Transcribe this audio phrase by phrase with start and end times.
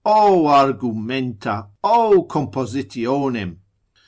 [0.03, 1.55] O argumenta!
[1.83, 3.49] O compositionem!